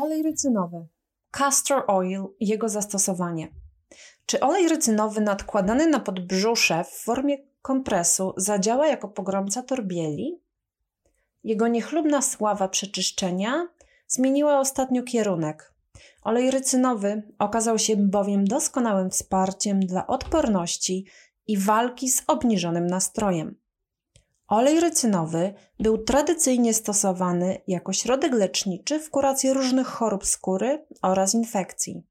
Olej 0.00 0.22
rycynowy. 0.22 0.86
Castor 1.30 1.84
oil 1.86 2.24
i 2.40 2.48
jego 2.48 2.68
zastosowanie. 2.68 3.48
Czy 4.26 4.40
olej 4.40 4.68
rycynowy 4.68 5.20
nadkładany 5.20 5.86
na 5.86 6.00
podbrzusze 6.00 6.84
w 6.84 6.88
formie 6.88 7.36
kompresu 7.62 8.34
zadziała 8.36 8.86
jako 8.86 9.08
pogromca 9.08 9.62
torbieli? 9.62 10.40
Jego 11.44 11.68
niechlubna 11.68 12.22
sława 12.22 12.68
przeczyszczenia 12.68 13.68
zmieniła 14.06 14.60
ostatnio 14.60 15.02
kierunek. 15.02 15.74
Olej 16.22 16.50
rycynowy 16.50 17.22
okazał 17.38 17.78
się 17.78 17.96
bowiem 17.96 18.44
doskonałym 18.44 19.10
wsparciem 19.10 19.80
dla 19.80 20.06
odporności 20.06 21.06
i 21.46 21.56
walki 21.56 22.10
z 22.10 22.22
obniżonym 22.26 22.86
nastrojem. 22.86 23.56
Olej 24.48 24.80
rycynowy 24.80 25.54
był 25.80 25.98
tradycyjnie 25.98 26.74
stosowany 26.74 27.60
jako 27.66 27.92
środek 27.92 28.32
leczniczy 28.32 29.00
w 29.00 29.10
kuracji 29.10 29.52
różnych 29.52 29.86
chorób 29.86 30.26
skóry 30.26 30.86
oraz 31.02 31.34
infekcji. 31.34 32.02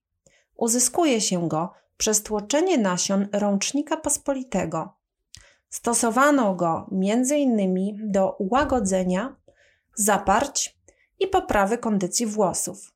Uzyskuje 0.56 1.22
się 1.22 1.48
go 1.48 1.74
przez 1.98 2.24
tłoczenie 2.24 2.78
nasion 2.78 3.28
rącznika 3.34 3.98
pospolitego. 3.98 4.94
Stosowano 5.70 6.56
go 6.56 6.90
m.in. 6.92 8.12
do 8.12 8.36
łagodzenia, 8.40 9.36
zaparć 9.96 10.78
i 11.20 11.28
poprawy 11.28 11.78
kondycji 11.78 12.26
włosów. 12.26 12.94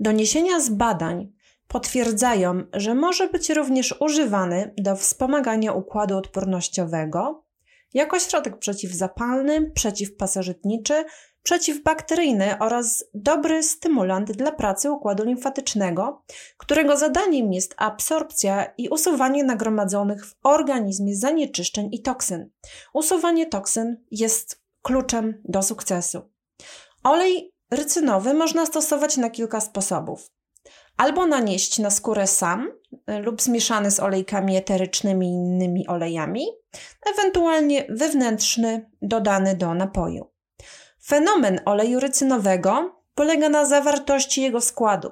Doniesienia 0.00 0.60
z 0.60 0.68
badań 0.68 1.32
potwierdzają, 1.68 2.62
że 2.72 2.94
może 2.94 3.28
być 3.28 3.50
również 3.50 3.94
używany 4.00 4.74
do 4.76 4.96
wspomagania 4.96 5.72
układu 5.72 6.16
odpornościowego 6.16 7.47
jako 7.94 8.18
środek 8.18 8.58
przeciwzapalny, 8.58 9.70
przeciwpasożytniczy, 9.70 11.04
przeciwbakteryjny 11.42 12.58
oraz 12.58 13.04
dobry 13.14 13.62
stymulant 13.62 14.32
dla 14.32 14.52
pracy 14.52 14.90
układu 14.90 15.24
limfatycznego, 15.24 16.24
którego 16.56 16.96
zadaniem 16.96 17.52
jest 17.52 17.74
absorpcja 17.78 18.64
i 18.78 18.88
usuwanie 18.88 19.44
nagromadzonych 19.44 20.26
w 20.26 20.34
organizmie 20.42 21.16
zanieczyszczeń 21.16 21.88
i 21.92 22.02
toksyn. 22.02 22.50
Usuwanie 22.94 23.46
toksyn 23.46 24.04
jest 24.10 24.62
kluczem 24.82 25.42
do 25.44 25.62
sukcesu. 25.62 26.30
Olej 27.04 27.52
rycynowy 27.70 28.34
można 28.34 28.66
stosować 28.66 29.16
na 29.16 29.30
kilka 29.30 29.60
sposobów. 29.60 30.30
Albo 30.96 31.26
nanieść 31.26 31.78
na 31.78 31.90
skórę 31.90 32.26
sam 32.26 32.72
lub 33.22 33.42
zmieszany 33.42 33.90
z 33.90 34.00
olejkami 34.00 34.56
eterycznymi 34.56 35.26
i 35.26 35.32
innymi 35.32 35.86
olejami, 35.86 36.46
ewentualnie 37.12 37.86
wewnętrzny 37.88 38.90
dodany 39.02 39.56
do 39.56 39.74
napoju. 39.74 40.30
Fenomen 41.04 41.60
oleju 41.64 42.00
rycynowego 42.00 43.02
polega 43.14 43.48
na 43.48 43.64
zawartości 43.64 44.42
jego 44.42 44.60
składu. 44.60 45.10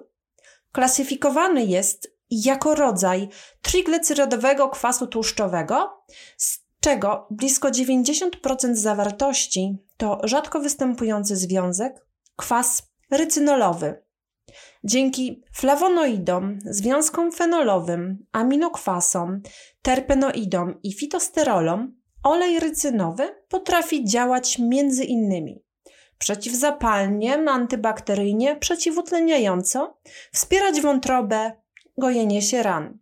Klasyfikowany 0.73 1.65
jest 1.65 2.17
jako 2.31 2.75
rodzaj 2.75 3.29
triglicerydowego 3.63 4.69
kwasu 4.69 5.07
tłuszczowego, 5.07 6.05
z 6.37 6.59
czego 6.81 7.27
blisko 7.31 7.69
90% 7.69 8.75
zawartości 8.75 9.79
to 9.97 10.21
rzadko 10.25 10.61
występujący 10.61 11.37
związek 11.37 12.07
kwas 12.37 12.83
rycynolowy. 13.11 14.06
Dzięki 14.85 15.43
flawonoidom, 15.53 16.59
związkom 16.65 17.33
fenolowym, 17.33 18.27
aminokwasom, 18.33 19.43
terpenoidom 19.83 20.75
i 20.83 20.93
fitosterolom 20.93 21.97
olej 22.23 22.61
rycynowy 22.61 23.45
potrafi 23.49 24.05
działać 24.05 24.59
między 24.59 25.05
innymi 25.05 25.67
przeciwzapalnie, 26.19 27.51
antybakteryjnie, 27.51 28.57
przeciwutleniająco, 28.57 29.99
wspierać 30.33 30.81
wątrobę, 30.81 31.53
gojenie 31.99 32.43
się 32.43 32.63
ran. 32.63 32.99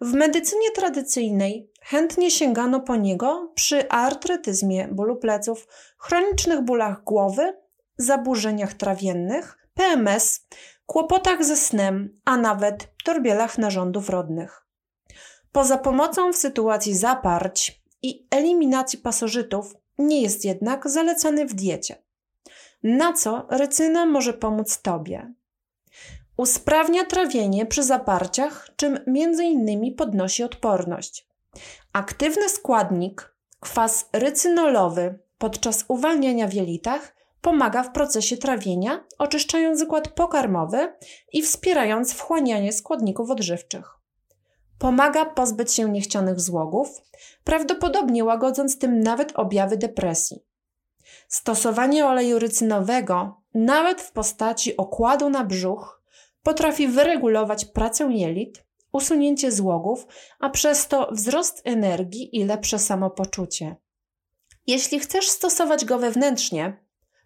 W 0.00 0.12
medycynie 0.12 0.70
tradycyjnej 0.70 1.70
chętnie 1.82 2.30
sięgano 2.30 2.80
po 2.80 2.96
niego 2.96 3.52
przy 3.54 3.88
artretyzmie 3.88 4.88
bólu 4.88 5.16
pleców, 5.16 5.68
chronicznych 5.98 6.60
bólach 6.60 7.04
głowy, 7.04 7.56
zaburzeniach 7.96 8.74
trawiennych, 8.74 9.58
PMS, 9.74 10.46
kłopotach 10.86 11.44
ze 11.44 11.56
snem, 11.56 12.20
a 12.24 12.36
nawet 12.36 12.88
torbielach 13.04 13.58
narządów 13.58 14.08
rodnych. 14.08 14.66
Poza 15.52 15.78
pomocą 15.78 16.32
w 16.32 16.36
sytuacji 16.36 16.96
zaparć 16.96 17.82
i 18.02 18.26
eliminacji 18.30 18.98
pasożytów 18.98 19.74
nie 19.98 20.22
jest 20.22 20.44
jednak 20.44 20.90
zalecany 20.90 21.46
w 21.46 21.54
diecie. 21.54 22.02
Na 22.82 23.12
co 23.12 23.46
rycyna 23.50 24.06
może 24.06 24.32
pomóc 24.32 24.82
Tobie? 24.82 25.32
Usprawnia 26.36 27.04
trawienie 27.04 27.66
przy 27.66 27.82
zaparciach, 27.82 28.68
czym 28.76 28.98
m.in. 29.06 29.94
podnosi 29.94 30.42
odporność. 30.42 31.28
Aktywny 31.92 32.48
składnik, 32.48 33.34
kwas 33.60 34.08
rycynolowy 34.12 35.18
podczas 35.38 35.84
uwalniania 35.88 36.48
w 36.48 36.52
jelitach 36.52 37.14
pomaga 37.42 37.82
w 37.82 37.92
procesie 37.92 38.36
trawienia, 38.36 39.04
oczyszczając 39.18 39.82
układ 39.82 40.08
pokarmowy 40.08 40.94
i 41.32 41.42
wspierając 41.42 42.12
wchłanianie 42.12 42.72
składników 42.72 43.30
odżywczych. 43.30 43.90
Pomaga 44.78 45.24
pozbyć 45.24 45.72
się 45.72 45.90
niechcianych 45.90 46.40
złogów, 46.40 46.88
prawdopodobnie 47.44 48.24
łagodząc 48.24 48.78
tym 48.78 49.00
nawet 49.00 49.32
objawy 49.34 49.76
depresji. 49.76 50.44
Stosowanie 51.28 52.06
oleju 52.06 52.38
rycynowego, 52.38 53.42
nawet 53.54 54.00
w 54.00 54.12
postaci 54.12 54.76
okładu 54.76 55.30
na 55.30 55.44
brzuch, 55.44 56.02
potrafi 56.42 56.88
wyregulować 56.88 57.64
pracę 57.64 58.04
jelit, 58.04 58.64
usunięcie 58.92 59.52
złogów, 59.52 60.06
a 60.40 60.50
przez 60.50 60.88
to 60.88 61.08
wzrost 61.12 61.62
energii 61.64 62.36
i 62.36 62.44
lepsze 62.44 62.78
samopoczucie. 62.78 63.76
Jeśli 64.66 65.00
chcesz 65.00 65.28
stosować 65.28 65.84
go 65.84 65.98
wewnętrznie, 65.98 66.81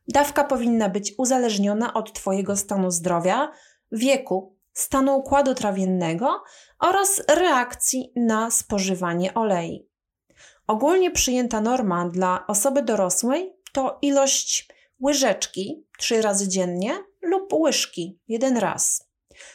dawka 0.08 0.44
powinna 0.44 0.88
być 0.88 1.14
uzależniona 1.18 1.94
od 1.94 2.12
Twojego 2.12 2.56
stanu 2.56 2.90
zdrowia, 2.90 3.52
wieku, 3.92 4.56
stanu 4.72 5.16
układu 5.16 5.54
trawiennego 5.54 6.42
oraz 6.78 7.22
reakcji 7.28 8.12
na 8.16 8.50
spożywanie 8.50 9.34
olei. 9.34 9.88
Ogólnie 10.66 11.10
przyjęta 11.10 11.60
norma 11.60 12.08
dla 12.08 12.46
osoby 12.46 12.82
dorosłej 12.82 13.56
to 13.72 13.98
ilość 14.02 14.68
łyżeczki 15.00 15.84
trzy 15.98 16.22
razy 16.22 16.48
dziennie 16.48 16.94
lub 17.22 17.52
łyżki 17.52 18.18
jeden 18.28 18.56
raz. 18.56 19.05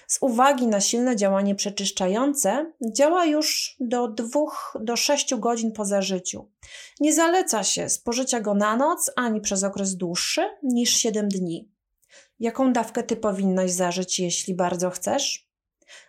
Z 0.07 0.17
uwagi 0.21 0.67
na 0.67 0.81
silne 0.81 1.15
działanie 1.15 1.55
przeczyszczające, 1.55 2.71
działa 2.95 3.25
już 3.25 3.75
do 3.79 4.07
2 4.07 4.39
do 4.79 4.95
6 4.95 5.35
godzin 5.35 5.71
po 5.71 5.85
zażyciu. 5.85 6.51
Nie 6.99 7.13
zaleca 7.13 7.63
się 7.63 7.89
spożycia 7.89 8.39
go 8.39 8.53
na 8.53 8.75
noc 8.75 9.11
ani 9.15 9.41
przez 9.41 9.63
okres 9.63 9.95
dłuższy 9.95 10.41
niż 10.63 10.89
7 10.89 11.29
dni. 11.29 11.71
Jaką 12.39 12.73
dawkę 12.73 13.03
ty 13.03 13.15
powinnaś 13.15 13.71
zażyć, 13.71 14.19
jeśli 14.19 14.53
bardzo 14.53 14.89
chcesz? 14.89 15.49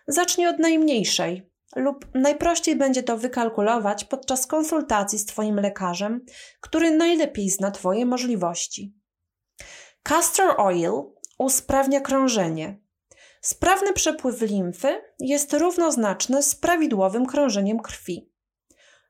Zacznij 0.07 0.47
od 0.47 0.59
najmniejszej, 0.59 1.49
lub 1.75 2.07
najprościej 2.13 2.75
będzie 2.75 3.03
to 3.03 3.17
wykalkulować 3.17 4.05
podczas 4.05 4.47
konsultacji 4.47 5.19
z 5.19 5.25
Twoim 5.25 5.59
lekarzem, 5.59 6.25
który 6.61 6.91
najlepiej 6.91 7.49
zna 7.49 7.71
Twoje 7.71 8.05
możliwości. 8.05 8.93
Castor 10.03 10.55
oil 10.57 10.91
usprawnia 11.37 12.01
krążenie. 12.01 12.82
Sprawny 13.45 13.93
przepływ 13.93 14.41
limfy 14.41 15.01
jest 15.19 15.53
równoznaczny 15.53 16.43
z 16.43 16.55
prawidłowym 16.55 17.25
krążeniem 17.25 17.79
krwi. 17.79 18.29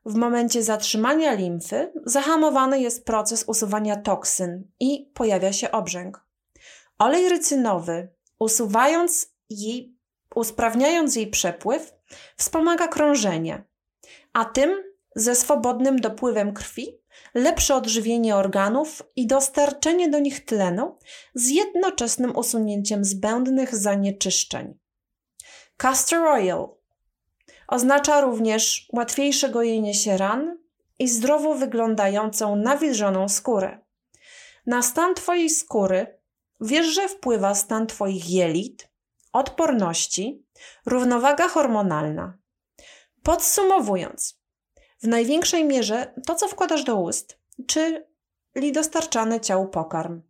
W 0.04 0.14
momencie 0.14 0.62
zatrzymania 0.62 1.34
limfy 1.34 1.92
zahamowany 2.04 2.80
jest 2.80 3.04
proces 3.04 3.44
usuwania 3.46 3.96
toksyn 3.96 4.70
i 4.80 5.10
pojawia 5.14 5.52
się 5.52 5.70
obrzęk. 5.70 6.24
Olej 6.98 7.28
rycynowy, 7.28 8.08
usuwając 8.38 9.34
jej, 9.50 9.96
usprawniając 10.34 11.16
jej 11.16 11.26
przepływ, 11.26 11.94
Wspomaga 12.36 12.88
krążenie, 12.88 13.64
a 14.32 14.44
tym 14.44 14.82
ze 15.16 15.34
swobodnym 15.34 16.00
dopływem 16.00 16.52
krwi 16.52 16.98
lepsze 17.34 17.74
odżywienie 17.74 18.36
organów 18.36 19.02
i 19.16 19.26
dostarczenie 19.26 20.08
do 20.08 20.18
nich 20.18 20.44
tlenu 20.44 20.98
z 21.34 21.48
jednoczesnym 21.48 22.36
usunięciem 22.36 23.04
zbędnych 23.04 23.76
zanieczyszczeń. 23.76 24.78
Castor 25.76 26.26
oil 26.26 26.66
oznacza 27.68 28.20
również 28.20 28.88
łatwiejsze 28.92 29.48
gojenie 29.48 29.94
się 29.94 30.16
ran 30.16 30.58
i 30.98 31.08
zdrowo 31.08 31.54
wyglądającą 31.54 32.56
nawilżoną 32.56 33.28
skórę. 33.28 33.78
Na 34.66 34.82
stan 34.82 35.14
Twojej 35.14 35.50
skóry 35.50 36.18
wiesz, 36.60 36.86
że 36.86 37.08
wpływa 37.08 37.54
stan 37.54 37.86
Twoich 37.86 38.30
jelit, 38.30 38.88
odporności, 39.32 40.44
równowaga 40.86 41.48
hormonalna. 41.48 42.38
Podsumowując, 43.22 44.40
w 45.04 45.08
największej 45.08 45.64
mierze 45.64 46.14
to, 46.26 46.34
co 46.34 46.48
wkładasz 46.48 46.84
do 46.84 46.96
ust, 46.96 47.38
czyli 47.66 48.72
dostarczany 48.72 49.40
ciału 49.40 49.68
pokarm. 49.68 50.22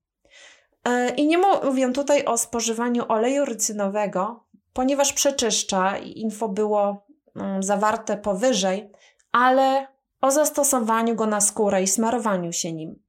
E, 0.84 1.14
I 1.14 1.26
nie 1.26 1.38
mówię 1.38 1.92
tutaj 1.92 2.24
o 2.24 2.38
spożywaniu 2.38 3.04
oleju 3.08 3.44
rycynowego, 3.44 4.44
ponieważ 4.72 5.12
przeczyszcza 5.12 5.98
info 5.98 6.48
było 6.48 7.06
mm, 7.36 7.62
zawarte 7.62 8.16
powyżej, 8.16 8.90
ale 9.32 9.86
o 10.20 10.30
zastosowaniu 10.30 11.14
go 11.14 11.26
na 11.26 11.40
skórę 11.40 11.82
i 11.82 11.86
smarowaniu 11.86 12.52
się 12.52 12.72
nim. 12.72 13.02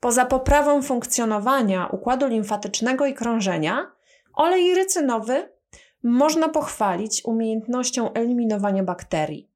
Poza 0.00 0.26
poprawą 0.26 0.82
funkcjonowania 0.82 1.86
układu 1.86 2.26
limfatycznego 2.26 3.06
i 3.06 3.14
krążenia, 3.14 3.92
olej 4.34 4.74
rycynowy 4.74 5.52
można 6.02 6.48
pochwalić 6.48 7.24
umiejętnością 7.24 8.12
eliminowania 8.12 8.82
bakterii. 8.82 9.49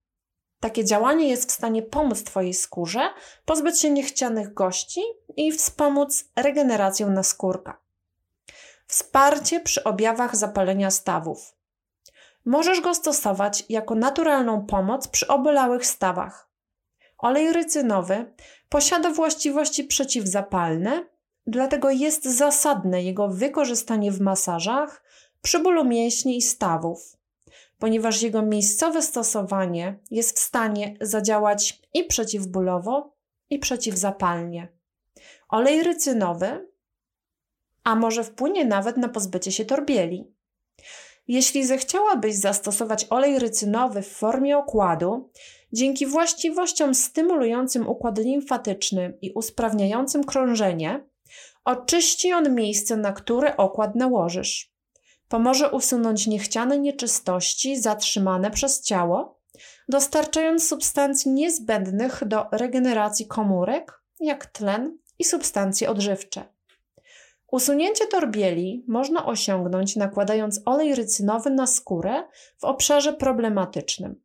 Takie 0.64 0.84
działanie 0.84 1.28
jest 1.28 1.50
w 1.50 1.54
stanie 1.54 1.82
pomóc 1.82 2.22
Twojej 2.22 2.54
skórze 2.54 3.00
pozbyć 3.44 3.80
się 3.80 3.90
niechcianych 3.90 4.54
gości 4.54 5.00
i 5.36 5.52
wspomóc 5.52 6.24
regenerację 6.36 7.06
naskórka. 7.06 7.80
Wsparcie 8.86 9.60
przy 9.60 9.84
objawach 9.84 10.36
zapalenia 10.36 10.90
stawów. 10.90 11.54
Możesz 12.44 12.80
go 12.80 12.94
stosować 12.94 13.64
jako 13.68 13.94
naturalną 13.94 14.66
pomoc 14.66 15.08
przy 15.08 15.28
obolałych 15.28 15.86
stawach. 15.86 16.48
Olej 17.18 17.52
rycynowy 17.52 18.32
posiada 18.68 19.10
właściwości 19.10 19.84
przeciwzapalne, 19.84 21.06
dlatego 21.46 21.90
jest 21.90 22.24
zasadne 22.24 23.02
jego 23.02 23.28
wykorzystanie 23.28 24.12
w 24.12 24.20
masażach 24.20 25.02
przy 25.42 25.58
bólu 25.58 25.84
mięśni 25.84 26.36
i 26.36 26.42
stawów, 26.42 27.16
ponieważ 27.84 28.22
jego 28.22 28.42
miejscowe 28.42 29.02
stosowanie 29.02 29.98
jest 30.10 30.36
w 30.36 30.40
stanie 30.40 30.96
zadziałać 31.00 31.80
i 31.94 32.04
przeciwbólowo, 32.04 33.16
i 33.50 33.58
przeciwzapalnie. 33.58 34.68
Olej 35.48 35.82
rycynowy, 35.82 36.68
a 37.82 37.94
może 37.94 38.24
wpłynie 38.24 38.64
nawet 38.64 38.96
na 38.96 39.08
pozbycie 39.08 39.52
się 39.52 39.64
torbieli. 39.64 40.34
Jeśli 41.28 41.66
zechciałabyś 41.66 42.34
zastosować 42.34 43.06
olej 43.10 43.38
rycynowy 43.38 44.02
w 44.02 44.08
formie 44.08 44.58
okładu, 44.58 45.30
dzięki 45.72 46.06
właściwościom 46.06 46.94
stymulującym 46.94 47.88
układ 47.88 48.18
limfatyczny 48.18 49.18
i 49.22 49.32
usprawniającym 49.32 50.24
krążenie, 50.24 51.08
oczyści 51.64 52.32
on 52.32 52.54
miejsce, 52.54 52.96
na 52.96 53.12
które 53.12 53.56
okład 53.56 53.94
nałożysz. 53.94 54.73
Pomoże 55.28 55.70
usunąć 55.70 56.26
niechciane 56.26 56.78
nieczystości 56.78 57.76
zatrzymane 57.76 58.50
przez 58.50 58.82
ciało, 58.82 59.40
dostarczając 59.88 60.68
substancji 60.68 61.30
niezbędnych 61.30 62.22
do 62.26 62.46
regeneracji 62.52 63.26
komórek, 63.26 64.02
jak 64.20 64.46
tlen 64.46 64.98
i 65.18 65.24
substancje 65.24 65.90
odżywcze. 65.90 66.54
Usunięcie 67.50 68.06
torbieli 68.06 68.84
można 68.88 69.26
osiągnąć 69.26 69.96
nakładając 69.96 70.60
olej 70.64 70.94
rycynowy 70.94 71.50
na 71.50 71.66
skórę 71.66 72.24
w 72.58 72.64
obszarze 72.64 73.12
problematycznym. 73.12 74.22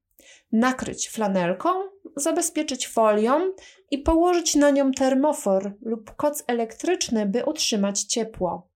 Nakryć 0.52 1.10
flanelką, 1.10 1.70
zabezpieczyć 2.16 2.88
folią 2.88 3.54
i 3.92 3.98
położyć 3.98 4.56
na 4.56 4.70
nią 4.70 4.92
termofor 4.92 5.74
lub 5.82 6.16
koc 6.16 6.44
elektryczny, 6.48 7.26
by 7.26 7.46
utrzymać 7.46 8.02
ciepło. 8.02 8.69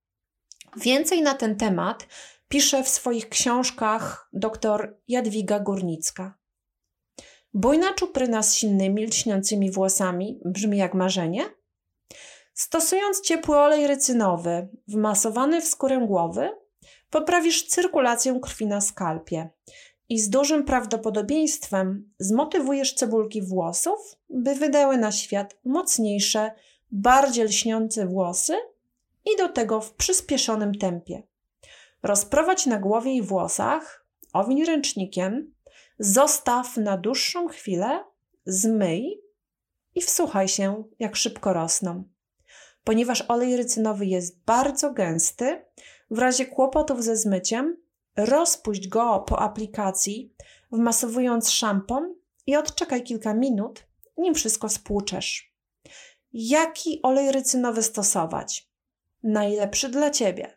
Więcej 0.76 1.22
na 1.22 1.34
ten 1.34 1.56
temat 1.56 2.06
pisze 2.48 2.82
w 2.82 2.88
swoich 2.88 3.28
książkach 3.28 4.28
dr 4.32 4.96
Jadwiga 5.08 5.60
Górnicka. 5.60 6.34
Bujna 7.54 7.92
czupryna 7.92 8.42
z 8.42 8.54
silnymi, 8.54 9.06
lśniącymi 9.06 9.70
włosami 9.70 10.40
brzmi 10.44 10.78
jak 10.78 10.94
marzenie? 10.94 11.44
Stosując 12.54 13.20
ciepły 13.20 13.56
olej 13.56 13.86
rycynowy 13.86 14.68
wmasowany 14.88 15.60
w 15.60 15.64
skórę 15.64 16.00
głowy, 16.06 16.50
poprawisz 17.10 17.66
cyrkulację 17.66 18.40
krwi 18.42 18.66
na 18.66 18.80
skalpie 18.80 19.48
i 20.08 20.18
z 20.18 20.30
dużym 20.30 20.64
prawdopodobieństwem 20.64 22.12
zmotywujesz 22.18 22.94
cebulki 22.94 23.42
włosów, 23.42 24.16
by 24.30 24.54
wydały 24.54 24.98
na 24.98 25.12
świat 25.12 25.56
mocniejsze, 25.64 26.52
bardziej 26.90 27.44
lśniące 27.44 28.06
włosy 28.06 28.54
i 29.32 29.36
do 29.38 29.48
tego 29.48 29.80
w 29.80 29.94
przyspieszonym 29.94 30.74
tempie. 30.74 31.22
Rozprowadź 32.02 32.66
na 32.66 32.78
głowie 32.78 33.12
i 33.12 33.22
włosach, 33.22 34.06
owiń 34.32 34.64
ręcznikiem, 34.64 35.54
zostaw 35.98 36.76
na 36.76 36.98
dłuższą 36.98 37.48
chwilę, 37.48 38.04
zmyj 38.46 39.20
i 39.94 40.00
wsłuchaj 40.00 40.48
się, 40.48 40.84
jak 40.98 41.16
szybko 41.16 41.52
rosną. 41.52 42.04
Ponieważ 42.84 43.24
olej 43.28 43.56
rycynowy 43.56 44.06
jest 44.06 44.44
bardzo 44.44 44.92
gęsty, 44.92 45.64
w 46.10 46.18
razie 46.18 46.46
kłopotów 46.46 47.02
ze 47.04 47.16
zmyciem, 47.16 47.76
rozpuść 48.16 48.88
go 48.88 49.20
po 49.20 49.38
aplikacji, 49.38 50.34
wmasowując 50.72 51.50
szampon 51.50 52.14
i 52.46 52.56
odczekaj 52.56 53.02
kilka 53.02 53.34
minut, 53.34 53.86
nim 54.16 54.34
wszystko 54.34 54.68
spłuczesz. 54.68 55.54
Jaki 56.32 57.00
olej 57.02 57.32
rycynowy 57.32 57.82
stosować? 57.82 58.73
Najlepszy 59.24 59.88
dla 59.88 60.10
Ciebie. 60.10 60.56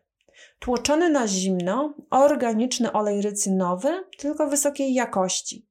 Tłoczony 0.59 1.09
na 1.09 1.27
zimno, 1.27 1.93
organiczny 2.09 2.91
olej 2.91 3.21
rycynowy, 3.21 4.03
tylko 4.17 4.47
wysokiej 4.47 4.93
jakości. 4.93 5.67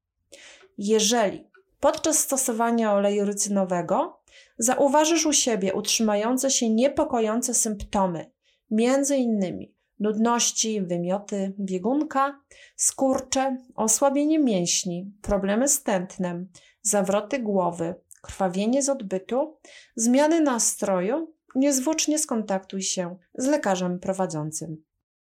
Jeżeli 0.79 1.51
podczas 1.81 2.19
stosowania 2.19 2.93
oleju 2.93 3.25
rycynowego 3.25 4.21
zauważysz 4.59 5.27
u 5.27 5.33
siebie 5.33 5.75
utrzymające 5.75 6.51
się 6.51 6.71
niepokojące 6.71 7.55
symptomy, 7.55 8.31
innymi 9.17 9.75
nudności, 10.01 10.81
wymioty, 10.81 11.53
biegunka, 11.61 12.41
skurcze, 12.77 13.57
osłabienie 13.75 14.39
mięśni, 14.39 15.13
problemy 15.23 15.69
z 15.69 15.83
tętnem, 15.83 16.49
zawroty 16.83 17.39
głowy, 17.39 17.95
krwawienie 18.23 18.83
z 18.83 18.89
odbytu, 18.89 19.59
zmiany 19.97 20.41
nastroju, 20.41 21.36
niezwłocznie 21.56 22.19
skontaktuj 22.19 22.82
się 22.82 23.17
z 23.35 23.47
lekarzem 23.47 23.99
prowadzącym. 23.99 24.82